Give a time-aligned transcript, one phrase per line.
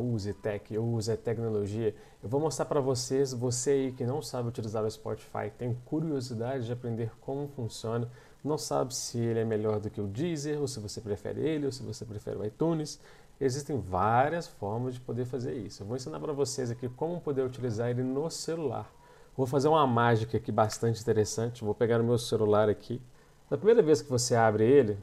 [0.00, 1.94] use tech, use tecnologia.
[2.22, 6.66] Eu vou mostrar para vocês, você aí que não sabe utilizar o Spotify, tem curiosidade
[6.66, 8.10] de aprender como funciona,
[8.42, 11.66] não sabe se ele é melhor do que o Deezer, ou se você prefere ele,
[11.66, 12.98] ou se você prefere o iTunes.
[13.40, 15.82] Existem várias formas de poder fazer isso.
[15.82, 18.90] Eu vou ensinar para vocês aqui como poder utilizar ele no celular.
[19.36, 21.64] Vou fazer uma mágica aqui bastante interessante.
[21.64, 23.00] Vou pegar o meu celular aqui.
[23.50, 24.98] Na primeira vez que você abre ele,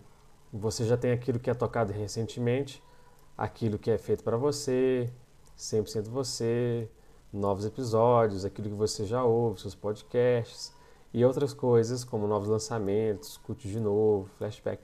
[0.53, 2.81] você já tem aquilo que é tocado recentemente,
[3.37, 5.09] aquilo que é feito para você,
[5.57, 6.89] 100% você,
[7.31, 10.73] novos episódios, aquilo que você já ouve, seus podcasts
[11.13, 14.81] e outras coisas como novos lançamentos, curte de novo, flashback.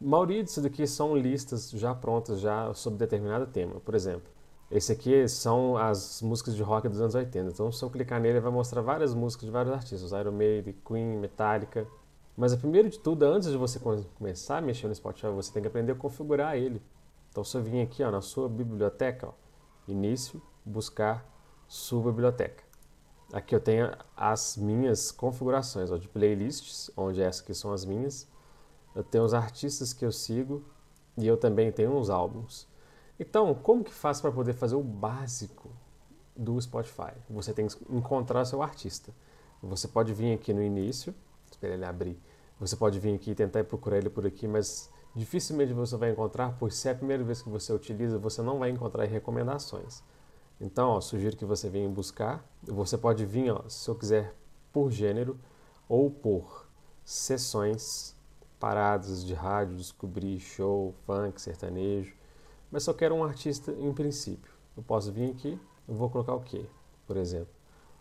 [0.00, 3.80] A maioria disso daqui são listas já prontas já sobre determinado tema.
[3.80, 4.30] Por exemplo,
[4.70, 7.50] esse aqui são as músicas de rock dos anos 80.
[7.50, 10.74] Então, se eu clicar nele, ele vai mostrar várias músicas de vários artistas, Iron Maiden,
[10.86, 11.86] Queen, Metallica.
[12.36, 15.68] Mas, primeiro de tudo, antes de você começar a mexer no Spotify, você tem que
[15.68, 16.82] aprender a configurar ele.
[17.36, 19.32] Então, eu vim aqui ó, na sua biblioteca, ó,
[19.86, 21.22] início, buscar
[21.68, 22.64] sua biblioteca.
[23.30, 28.26] Aqui eu tenho as minhas configurações ó, de playlists, onde essas aqui são as minhas.
[28.94, 30.64] Eu tenho os artistas que eu sigo
[31.18, 32.66] e eu também tenho uns álbuns.
[33.20, 35.70] Então, como que faz para poder fazer o básico
[36.34, 37.12] do Spotify?
[37.28, 39.12] Você tem que encontrar seu artista.
[39.62, 41.14] Você pode vir aqui no início,
[41.50, 42.18] esperar ele abrir.
[42.58, 46.54] Você pode vir aqui e tentar procurar ele por aqui, mas dificilmente você vai encontrar,
[46.58, 50.02] pois se é a primeira vez que você utiliza, você não vai encontrar recomendações.
[50.60, 52.44] Então, ó, sugiro que você venha buscar.
[52.62, 54.34] Você pode vir, ó, se eu quiser,
[54.72, 55.38] por gênero
[55.88, 56.66] ou por
[57.04, 58.14] sessões,
[58.60, 62.14] paradas de rádio, descobrir show, funk, sertanejo.
[62.70, 64.52] Mas só quero um artista em princípio.
[64.76, 65.58] Eu posso vir aqui,
[65.88, 66.66] eu vou colocar o quê?
[67.06, 67.54] Por exemplo,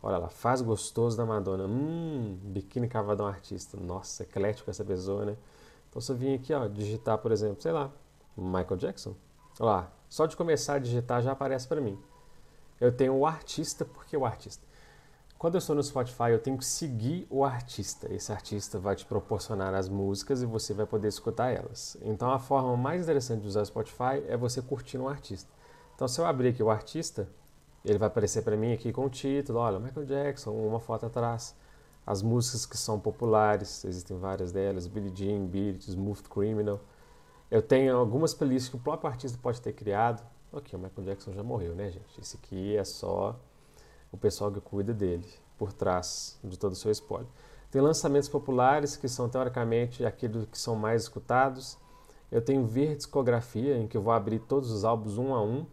[0.03, 1.66] olha lá, Faz Gostoso da Madonna.
[1.66, 3.77] Hum, Biquíni Cavadão Artista.
[3.77, 5.38] Nossa, eclético essa pessoa, né?
[5.95, 7.89] Então, se eu vir aqui, ó, digitar, por exemplo, sei lá,
[8.35, 9.15] Michael Jackson,
[9.57, 11.97] olha lá, só de começar a digitar já aparece para mim.
[12.81, 14.61] Eu tenho o artista, porque o artista.
[15.38, 18.13] Quando eu estou no Spotify, eu tenho que seguir o artista.
[18.13, 21.95] Esse artista vai te proporcionar as músicas e você vai poder escutar elas.
[22.01, 25.50] Então, a forma mais interessante de usar o Spotify é você curtir um artista.
[25.95, 27.25] Então, se eu abrir aqui o artista,
[27.85, 31.56] ele vai aparecer para mim aqui com o título, olha, Michael Jackson, uma foto atrás
[32.05, 36.79] as músicas que são populares, existem várias delas, Billie Jean, Beat, Smooth Criminal.
[37.49, 40.23] Eu tenho algumas playlists que o próprio artista pode ter criado.
[40.51, 42.21] Ok, o Michael Jackson já morreu, né, gente?
[42.21, 43.39] Esse aqui é só
[44.11, 45.27] o pessoal que cuida dele,
[45.57, 47.27] por trás de todo o seu spoiler.
[47.71, 51.77] Tem lançamentos populares, que são teoricamente aqueles que são mais escutados.
[52.31, 55.65] Eu tenho ver discografia, em que eu vou abrir todos os álbuns um a um.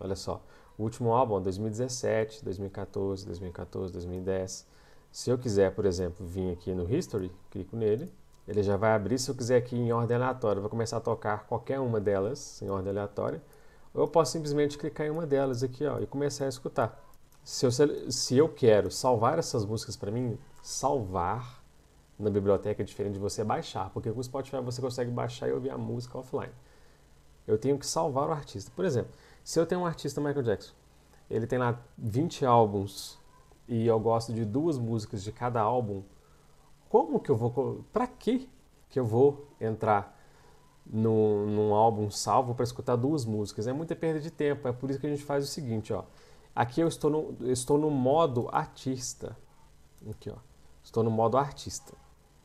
[0.00, 0.42] Olha só,
[0.78, 4.66] o último álbum, 2017, 2014, 2014, 2010.
[5.12, 8.10] Se eu quiser, por exemplo, vir aqui no History, clico nele,
[8.48, 9.18] ele já vai abrir.
[9.18, 12.70] Se eu quiser aqui em ordem aleatória, vou começar a tocar qualquer uma delas em
[12.70, 13.42] ordem aleatória.
[13.92, 16.98] Ou eu posso simplesmente clicar em uma delas aqui ó, e começar a escutar.
[17.44, 17.70] Se eu,
[18.10, 21.62] se eu quero salvar essas músicas para mim, salvar
[22.18, 25.52] na biblioteca é diferente de você baixar, porque com o Spotify você consegue baixar e
[25.52, 26.52] ouvir a música offline.
[27.46, 28.72] Eu tenho que salvar o artista.
[28.74, 29.12] Por exemplo,
[29.44, 30.72] se eu tenho um artista Michael Jackson,
[31.28, 33.20] ele tem lá 20 álbuns
[33.68, 36.02] e eu gosto de duas músicas de cada álbum,
[36.88, 37.84] como que eu vou.
[37.92, 38.48] Para que
[38.90, 40.20] que eu vou entrar
[40.84, 43.66] no, num álbum salvo para escutar duas músicas?
[43.66, 44.68] É muita perda de tempo.
[44.68, 46.04] É por isso que a gente faz o seguinte, ó.
[46.54, 49.34] Aqui eu estou no, estou no modo artista.
[50.10, 50.36] Aqui, ó.
[50.84, 51.94] Estou no modo artista.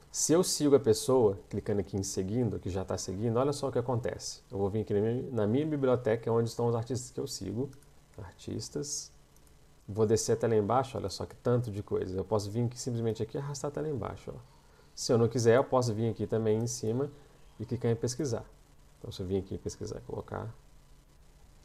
[0.09, 3.67] Se eu sigo a pessoa, clicando aqui em seguindo, que já está seguindo, olha só
[3.67, 4.41] o que acontece.
[4.50, 7.27] Eu vou vir aqui na minha, na minha biblioteca, onde estão os artistas que eu
[7.27, 7.69] sigo.
[8.17, 9.11] Artistas.
[9.87, 12.17] Vou descer até lá embaixo, olha só que tanto de coisa.
[12.17, 14.33] Eu posso vir aqui, simplesmente aqui arrastar até lá embaixo.
[14.35, 14.39] Ó.
[14.93, 17.09] Se eu não quiser, eu posso vir aqui também em cima
[17.57, 18.43] e clicar em pesquisar.
[18.99, 20.53] Então, se eu vir aqui em pesquisar e colocar,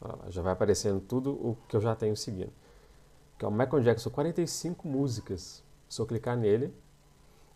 [0.01, 2.53] ó, já vai aparecendo tudo o que eu já tenho seguindo.
[3.37, 5.65] Que é o Michael Jackson, 45 músicas.
[5.89, 6.73] Se eu clicar nele,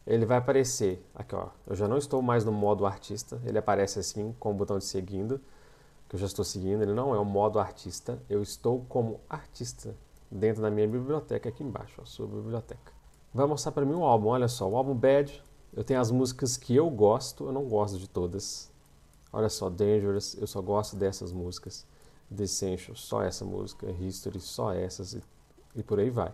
[0.04, 1.50] ele vai aparecer aqui, ó.
[1.64, 4.84] Eu já não estou mais no modo artista, ele aparece assim com o botão de
[4.84, 5.40] seguindo,
[6.08, 6.82] que eu já estou seguindo.
[6.82, 9.94] Ele não é o modo artista, eu estou como artista
[10.30, 12.92] dentro da minha biblioteca aqui embaixo, a sua biblioteca.
[13.32, 15.42] Vai mostrar para mim um álbum, olha só, o álbum Bad,
[15.74, 18.72] eu tenho as músicas que eu gosto, eu não gosto de todas.
[19.32, 21.86] Olha só, Dangerous, eu só gosto dessas músicas.
[22.34, 23.90] The Essential, só essa música.
[23.90, 25.22] History, só essas e,
[25.74, 26.32] e por aí vai.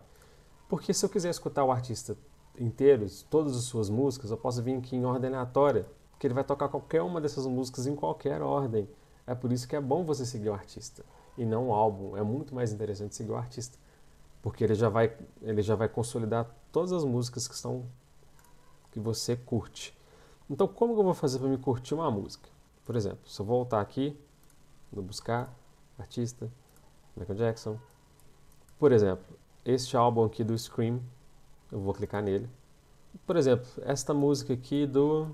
[0.69, 2.17] Porque se eu quiser escutar o artista
[2.59, 6.45] inteiro, todas as suas músicas, eu posso vir aqui em ordem aleatória, porque ele vai
[6.45, 8.89] tocar qualquer uma dessas músicas em qualquer ordem.
[9.27, 11.05] É por isso que é bom você seguir o artista
[11.37, 12.17] e não o álbum.
[12.17, 13.79] É muito mais interessante seguir o artista
[14.43, 17.87] porque ele já vai ele já vai consolidar todas as músicas que estão
[18.91, 19.97] que você curte.
[20.51, 22.49] Então, como que eu vou fazer para me curtir uma música?
[22.85, 24.15] Por exemplo, se eu voltar aqui
[24.93, 25.51] no buscar
[25.99, 26.51] artista,
[27.17, 27.79] Michael Jackson.
[28.79, 29.25] Por exemplo,
[29.65, 31.01] este álbum aqui do Scream,
[31.71, 32.49] eu vou clicar nele.
[33.27, 35.29] Por exemplo, esta música aqui do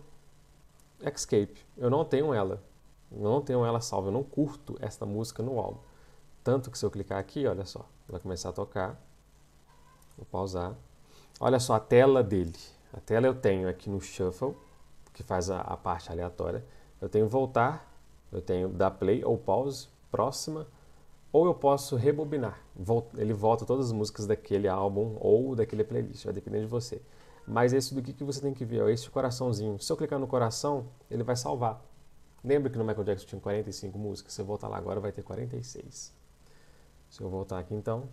[1.01, 2.63] Escape, eu não tenho ela.
[3.11, 5.81] Eu não tenho ela salva, eu não curto esta música no álbum.
[6.45, 9.01] Tanto que se eu clicar aqui, olha só, vai começar a tocar.
[10.17, 10.75] Vou pausar.
[11.41, 12.59] Olha só a tela dele.
[12.93, 14.57] A tela eu tenho aqui no Shuffle,
[15.13, 16.65] que faz a, a parte aleatória.
[17.01, 17.93] Eu tenho voltar,
[18.33, 20.67] eu tenho dar play ou pause, próxima,
[21.33, 22.61] ou eu posso rebobinar.
[23.17, 27.01] Ele volta todas as músicas daquele álbum ou daquele playlist, vai depender de você.
[27.47, 29.79] Mas esse do que, que você tem que ver, ó, esse coraçãozinho.
[29.81, 31.83] Se eu clicar no coração, ele vai salvar.
[32.45, 34.33] Lembra que no Michael Jackson tinha 45 músicas?
[34.33, 36.18] Se eu voltar lá agora, vai ter 46.
[37.09, 38.09] Se eu voltar aqui então,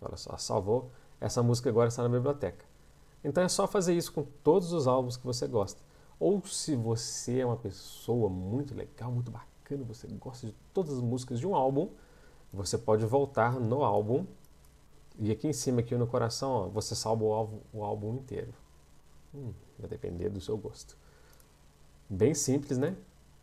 [0.00, 0.90] olha só, salvou.
[1.20, 2.64] Essa música agora está na biblioteca.
[3.22, 5.80] Então é só fazer isso com todos os álbuns que você gosta.
[6.20, 11.00] Ou se você é uma pessoa muito legal, muito bacana, você gosta de todas as
[11.00, 11.88] músicas de um álbum,
[12.52, 14.26] você pode voltar no álbum
[15.18, 18.52] e aqui em cima, aqui no coração, ó, você salva o álbum, o álbum inteiro.
[19.34, 20.96] Hum, vai depender do seu gosto.
[22.08, 22.96] Bem simples, né?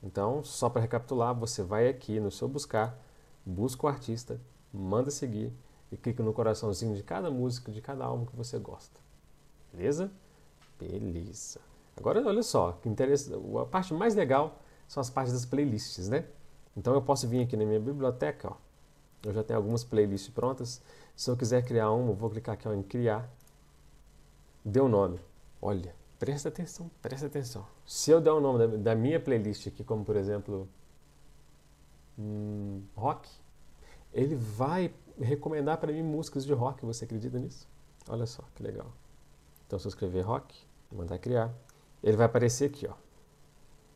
[0.03, 2.97] Então, só para recapitular, você vai aqui no seu buscar,
[3.45, 4.39] busca o artista,
[4.73, 5.53] manda seguir
[5.91, 8.99] e clica no coraçãozinho de cada música, de cada álbum que você gosta.
[9.73, 10.11] Beleza?
[10.79, 11.59] Beleza.
[11.97, 16.25] Agora, olha só, que a parte mais legal são as partes das playlists, né?
[16.75, 18.55] Então eu posso vir aqui na minha biblioteca, ó.
[19.23, 20.81] Eu já tenho algumas playlists prontas.
[21.15, 23.29] Se eu quiser criar uma, eu vou clicar aqui ó, em criar.
[24.65, 25.19] Deu nome.
[25.61, 27.65] Olha, presta atenção, presta atenção.
[27.85, 30.67] Se eu der o nome da, da minha playlist aqui, como por exemplo,
[32.95, 33.29] rock,
[34.13, 36.85] ele vai recomendar para mim músicas de rock.
[36.85, 37.67] Você acredita nisso?
[38.07, 38.91] Olha só que legal.
[39.65, 40.55] Então, se eu escrever rock,
[40.91, 41.53] mandar criar,
[42.03, 42.93] ele vai aparecer aqui, ó.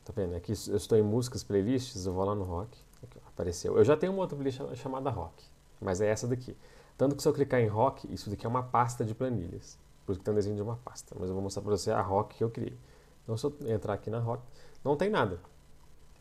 [0.05, 0.35] Tá vendo?
[0.35, 2.77] Aqui eu estou em músicas, playlists, eu vou lá no rock.
[3.03, 3.77] Aqui, ó, apareceu.
[3.77, 5.43] Eu já tenho uma outra playlist chamada rock,
[5.81, 6.55] mas é essa daqui.
[6.97, 9.77] Tanto que se eu clicar em rock, isso daqui é uma pasta de planilhas.
[10.05, 11.15] Por isso que tem um desenho de uma pasta.
[11.19, 12.77] Mas eu vou mostrar para você a rock que eu criei.
[13.23, 14.43] Então, se eu entrar aqui na rock,
[14.83, 15.39] não tem nada.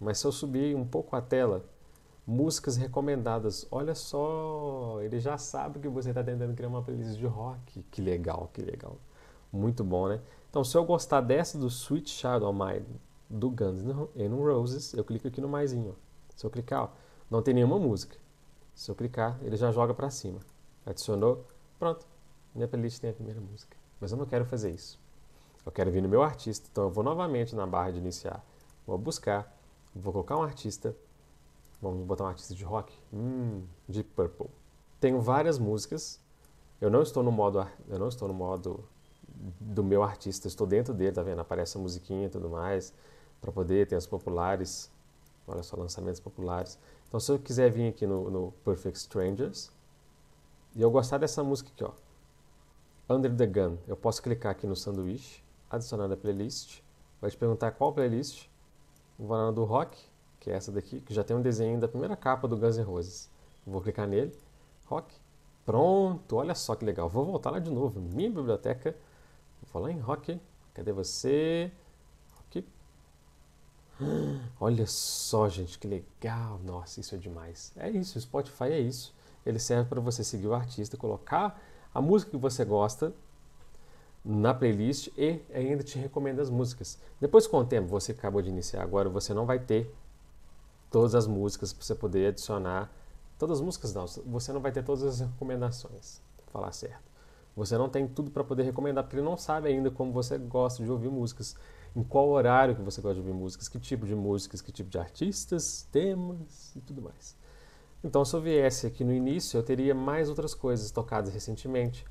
[0.00, 1.64] Mas se eu subir um pouco a tela,
[2.26, 3.66] músicas recomendadas.
[3.70, 7.82] Olha só, ele já sabe que você está tentando criar uma playlist de rock.
[7.90, 8.96] Que legal, que legal.
[9.52, 10.20] Muito bom, né?
[10.50, 12.86] Então, se eu gostar dessa do Sweet Shadow Mine,
[13.28, 15.96] do Guns N' Roses, eu clico aqui no maisinho.
[16.36, 16.88] Se eu clicar, ó,
[17.30, 18.16] não tem nenhuma música.
[18.74, 20.40] Se eu clicar, ele já joga para cima.
[20.84, 21.44] Adicionou,
[21.78, 22.06] pronto.
[22.54, 23.76] Minha playlist tem a primeira música.
[24.00, 24.98] Mas eu não quero fazer isso.
[25.64, 28.44] Eu quero vir no meu artista, então eu vou novamente na barra de iniciar.
[28.86, 29.56] Vou buscar,
[29.94, 30.94] vou colocar um artista.
[31.84, 32.98] Vamos botar um artista de rock.
[33.12, 34.48] Hum, de Purple.
[34.98, 36.18] Tenho várias músicas.
[36.80, 38.88] Eu não estou no modo, eu não estou no modo
[39.60, 41.40] do meu artista, estou dentro dele, tá vendo?
[41.40, 42.94] Aparece a musiquinha e tudo mais,
[43.38, 44.90] para poder ter as populares.
[45.46, 46.78] Olha só, lançamentos populares.
[47.06, 49.70] Então, se eu quiser vir aqui no, no Perfect Strangers,
[50.74, 51.92] e eu gostar dessa música aqui, ó,
[53.14, 56.80] Under the Gun, eu posso clicar aqui no sanduíche, adicionar a playlist,
[57.20, 58.48] vai te perguntar qual playlist,
[59.18, 60.13] vou no do rock,
[60.44, 62.84] que é essa daqui, que já tem um desenho da primeira capa do Guns N'
[62.84, 63.30] Roses.
[63.66, 64.30] Vou clicar nele,
[64.84, 65.14] rock,
[65.64, 67.08] pronto, olha só que legal.
[67.08, 68.94] Vou voltar lá de novo, minha biblioteca,
[69.72, 70.38] vou lá em rock,
[70.74, 71.72] cadê você?
[72.36, 72.62] Rock.
[74.60, 76.60] Olha só, gente, que legal.
[76.62, 77.72] Nossa, isso é demais.
[77.74, 79.14] É isso, o Spotify é isso.
[79.46, 81.58] Ele serve para você seguir o artista, colocar
[81.94, 83.14] a música que você gosta
[84.22, 86.98] na playlist e ainda te recomenda as músicas.
[87.18, 89.90] Depois, com o tempo, você acabou de iniciar agora, você não vai ter
[90.94, 92.88] todas as músicas para você poder adicionar.
[93.36, 97.02] Todas as músicas não, você não vai ter todas as recomendações, para falar certo.
[97.56, 100.84] Você não tem tudo para poder recomendar, porque ele não sabe ainda como você gosta
[100.84, 101.56] de ouvir músicas,
[101.96, 104.88] em qual horário que você gosta de ouvir músicas, que tipo de músicas, que tipo
[104.88, 107.36] de artistas, temas e tudo mais.
[108.04, 112.06] Então, se eu viesse aqui no início, eu teria mais outras coisas tocadas recentemente.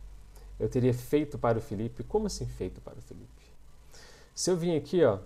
[0.59, 2.03] Eu teria feito para o Felipe.
[2.03, 3.43] Como assim feito para o Felipe?
[4.35, 5.19] Se eu vim aqui, ó,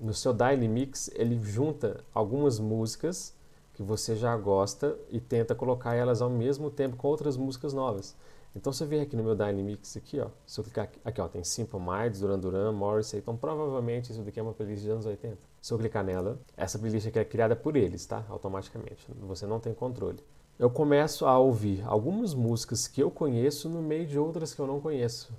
[0.00, 3.34] no seu Daily Mix, ele junta algumas músicas
[3.74, 8.16] que você já gosta e tenta colocar elas ao mesmo tempo com outras músicas novas.
[8.56, 11.26] Então, eu vier aqui no meu Dynamix aqui, ó, se eu clicar aqui, aqui ó,
[11.26, 15.06] tem Simple Minds, Duran Duran, Morrissey, então provavelmente isso daqui é uma playlist dos anos
[15.06, 15.38] 80.
[15.60, 18.24] Se eu clicar nela, essa playlist aqui é criada por eles, tá?
[18.28, 20.20] Automaticamente, você não tem controle.
[20.56, 24.68] Eu começo a ouvir algumas músicas que eu conheço no meio de outras que eu
[24.68, 25.32] não conheço.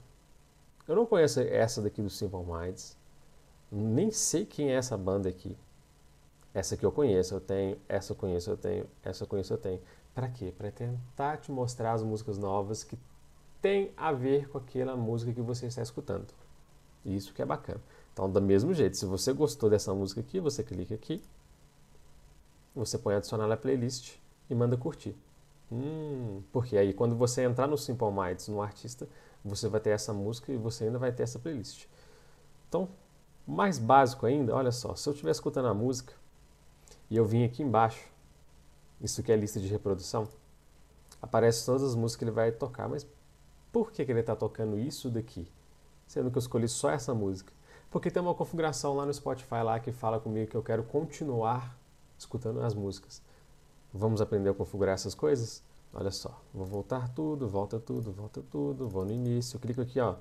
[0.85, 2.97] Eu não conheço essa daqui do Simple Minds,
[3.75, 5.57] nem sei quem é essa banda aqui.
[6.53, 9.57] Essa que eu conheço, eu tenho, essa eu conheço, eu tenho, essa eu conheço, eu
[9.57, 9.81] tenho.
[10.13, 10.53] Para quê?
[10.57, 12.97] Para tentar te mostrar as músicas novas que
[13.61, 16.27] tem a ver com aquela música que você está escutando.
[17.03, 17.81] Isso que é bacana.
[18.13, 21.21] Então, do mesmo jeito, se você gostou dessa música aqui, você clica aqui,
[22.73, 24.15] você põe adicionar na playlist
[24.49, 25.15] e manda curtir.
[25.71, 29.07] Hum, porque aí quando você entrar no Simple Minds, no artista,
[29.43, 31.87] você vai ter essa música e você ainda vai ter essa playlist.
[32.69, 32.87] Então,
[33.47, 36.13] mais básico ainda, olha só, se eu estiver escutando a música
[37.09, 38.07] e eu vim aqui embaixo,
[39.01, 40.27] isso aqui é a lista de reprodução,
[41.21, 43.05] aparece todas as músicas que ele vai tocar, mas
[43.71, 45.51] por que, que ele está tocando isso daqui?
[46.07, 47.51] Sendo que eu escolhi só essa música.
[47.91, 51.77] Porque tem uma configuração lá no Spotify lá que fala comigo que eu quero continuar
[52.17, 53.21] escutando as músicas.
[53.93, 55.63] Vamos aprender a configurar essas coisas?
[55.93, 60.15] Olha só, vou voltar tudo, volta tudo, volta tudo, vou no início, clico aqui, ó,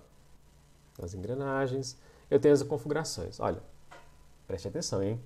[1.00, 1.96] nas engrenagens,
[2.30, 3.40] eu tenho as configurações.
[3.40, 3.62] Olha,
[4.46, 5.20] preste atenção, hein?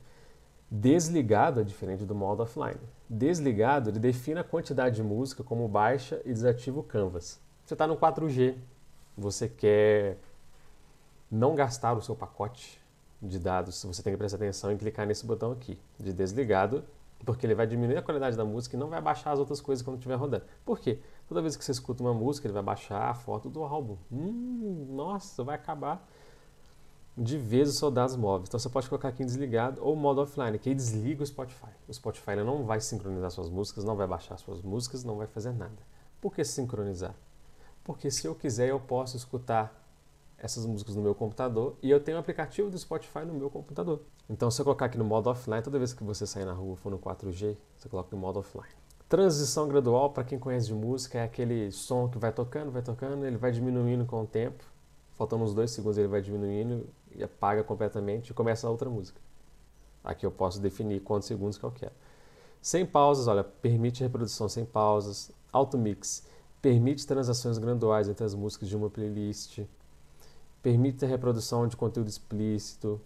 [0.70, 2.80] Desligado é diferente do modo offline.
[3.08, 7.40] Desligado, ele define a quantidade de música como baixa e desativa o canvas.
[7.64, 8.54] Você está no 4G,
[9.16, 10.18] você quer
[11.30, 12.80] não gastar o seu pacote
[13.20, 16.84] de dados, você tem que prestar atenção em clicar nesse botão aqui, de desligado,
[17.24, 19.82] porque ele vai diminuir a qualidade da música e não vai baixar as outras coisas
[19.82, 20.44] quando estiver rodando.
[20.64, 21.00] Por quê?
[21.28, 23.96] Toda vez que você escuta uma música, ele vai baixar a foto do álbum.
[24.12, 26.06] Hum, nossa, vai acabar
[27.18, 28.48] de vez os seus dados móveis.
[28.48, 31.70] Então você pode colocar aqui em desligado ou modo offline, que aí desliga o Spotify.
[31.88, 35.52] O Spotify não vai sincronizar suas músicas, não vai baixar suas músicas, não vai fazer
[35.52, 35.76] nada.
[36.20, 37.14] Por que sincronizar?
[37.82, 39.74] Porque se eu quiser, eu posso escutar
[40.38, 44.02] essas músicas no meu computador e eu tenho o aplicativo do Spotify no meu computador.
[44.30, 46.76] Então, se eu colocar aqui no modo offline, toda vez que você sair na rua
[46.76, 48.68] for no 4G, você coloca no modo offline.
[49.08, 53.24] Transição gradual, para quem conhece de música, é aquele som que vai tocando, vai tocando,
[53.24, 54.62] ele vai diminuindo com o tempo.
[55.14, 59.20] Faltando uns dois segundos, ele vai diminuindo e apaga completamente e começa a outra música.
[60.02, 61.92] Aqui eu posso definir quantos segundos que eu quero.
[62.60, 65.30] Sem pausas, olha, permite reprodução sem pausas.
[65.52, 66.24] Auto mix,
[66.60, 69.60] permite transações graduais entre as músicas de uma playlist
[70.62, 73.00] permite a reprodução de conteúdo explícito,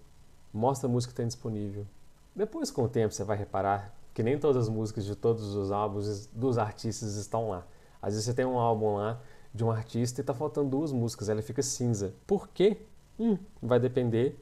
[0.52, 1.86] mostra a música que está disponível.
[2.34, 5.70] Depois, com o tempo, você vai reparar que nem todas as músicas de todos os
[5.70, 7.66] álbuns dos artistas estão lá.
[8.00, 9.20] Às vezes você tem um álbum lá
[9.54, 12.14] de um artista e está faltando duas músicas, ela fica cinza.
[12.26, 12.84] Por quê?
[13.22, 14.36] Hum, vai depender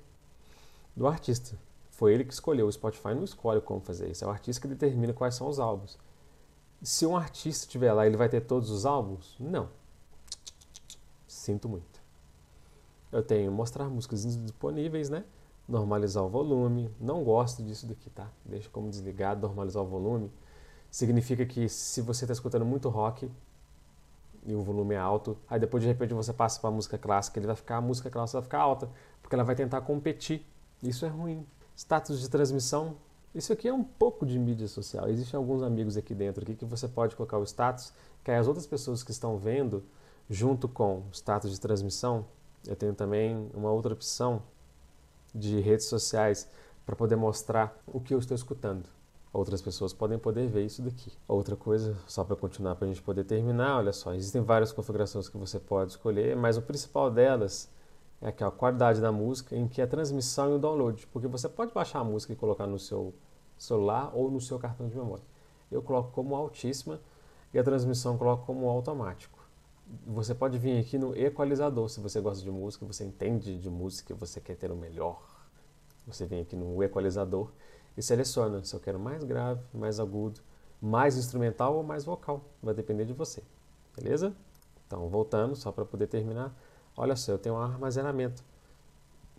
[0.96, 1.54] do artista.
[1.90, 2.66] Foi ele que escolheu.
[2.66, 4.24] O Spotify não escolhe como fazer isso.
[4.24, 5.98] É o artista que determina quais são os álbuns.
[6.82, 9.36] Se um artista estiver lá, ele vai ter todos os álbuns?
[9.38, 9.68] Não.
[11.28, 12.00] Sinto muito.
[13.12, 15.26] Eu tenho mostrar músicas disponíveis, né?
[15.68, 16.90] Normalizar o volume.
[16.98, 18.30] Não gosto disso daqui, tá?
[18.46, 20.32] Deixa como desligado, normalizar o volume.
[20.90, 23.30] Significa que se você está escutando muito rock
[24.44, 27.46] e o volume é alto, aí depois de repente você passa para música clássica, ele
[27.46, 28.88] vai ficar a música clássica vai ficar alta,
[29.22, 30.46] porque ela vai tentar competir.
[30.82, 31.46] Isso é ruim.
[31.76, 32.96] Status de transmissão.
[33.34, 35.08] Isso aqui é um pouco de mídia social.
[35.08, 37.92] Existem alguns amigos aqui dentro aqui que você pode colocar o status,
[38.24, 39.84] que aí as outras pessoas que estão vendo
[40.28, 42.24] junto com status de transmissão
[42.66, 44.42] eu tenho também uma outra opção
[45.34, 46.48] de redes sociais
[46.84, 48.88] para poder mostrar o que eu estou escutando.
[49.32, 51.12] Outras pessoas podem poder ver isso daqui.
[51.28, 55.28] Outra coisa, só para continuar, para a gente poder terminar, olha só, existem várias configurações
[55.28, 57.70] que você pode escolher, mas o principal delas
[58.20, 61.28] é aqui, a qualidade da música, em que é a transmissão e o download, porque
[61.28, 63.14] você pode baixar a música e colocar no seu
[63.56, 65.24] celular ou no seu cartão de memória.
[65.70, 67.00] Eu coloco como altíssima
[67.54, 69.40] e a transmissão coloco como automático
[70.06, 74.14] você pode vir aqui no equalizador, se você gosta de música, você entende de música,
[74.14, 75.20] você quer ter o melhor.
[76.06, 77.50] Você vem aqui no equalizador
[78.00, 80.40] e seleciona se eu quero mais grave, mais agudo,
[80.80, 82.40] mais instrumental ou mais vocal.
[82.62, 83.42] Vai depender de você.
[83.94, 84.34] Beleza?
[84.86, 86.50] Então, voltando, só para poder terminar.
[86.96, 88.42] Olha só, eu tenho um armazenamento.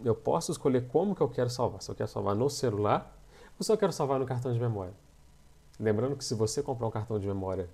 [0.05, 1.81] Eu posso escolher como que eu quero salvar.
[1.81, 3.17] Se eu quero salvar no celular
[3.57, 4.93] ou se eu quero salvar no cartão de memória.
[5.79, 7.67] Lembrando que se você comprar um cartão de memória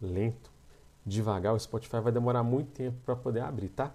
[0.00, 0.50] lento,
[1.04, 3.94] devagar, o Spotify vai demorar muito tempo para poder abrir, tá?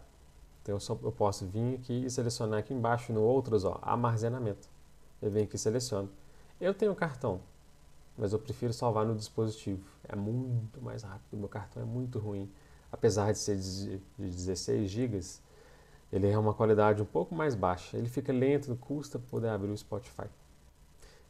[0.62, 4.70] Então eu, só, eu posso vir aqui e selecionar aqui embaixo no outros, ó, armazenamento.
[5.20, 6.10] Eu venho aqui e seleciono.
[6.60, 7.40] Eu tenho cartão,
[8.18, 9.84] mas eu prefiro salvar no dispositivo.
[10.08, 12.52] É muito mais rápido, meu cartão é muito ruim.
[12.92, 15.20] Apesar de ser de 16 GB,
[16.12, 17.98] ele é uma qualidade um pouco mais baixa.
[17.98, 20.28] Ele fica lento, custa poder abrir o Spotify.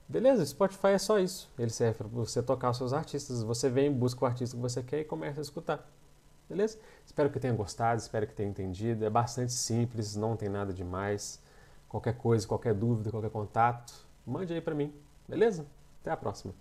[0.07, 1.49] Beleza, Spotify é só isso.
[1.59, 3.43] Ele serve para você tocar os seus artistas.
[3.43, 5.85] Você vem, busca o artista que você quer e começa a escutar.
[6.47, 6.79] Beleza?
[7.05, 9.03] Espero que tenha gostado, espero que tenha entendido.
[9.03, 11.41] É bastante simples, não tem nada demais.
[11.89, 13.93] Qualquer coisa, qualquer dúvida, qualquer contato,
[14.25, 14.93] mande aí para mim.
[15.27, 15.65] Beleza?
[16.01, 16.53] Até a próxima.